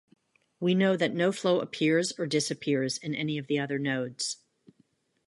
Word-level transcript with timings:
We 0.59 0.73
know 0.73 0.97
that 0.97 1.13
no 1.13 1.31
flow 1.31 1.59
appears 1.59 2.11
or 2.17 2.25
disappears 2.25 2.97
in 2.97 3.13
any 3.13 3.37
of 3.37 3.45
the 3.45 3.59
other 3.59 3.77
nodes. 3.77 4.37